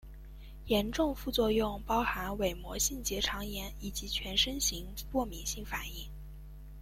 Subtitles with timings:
[0.65, 6.09] 严重副作用包含伪膜性结肠炎及全身型过敏性反应。